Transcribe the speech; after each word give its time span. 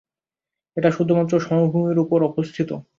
এটা 0.77 0.89
শুধুমাত্র 0.91 1.33
সমভূমির 1.39 1.97
উপর 1.99 2.19
অবস্থিত। 2.29 2.69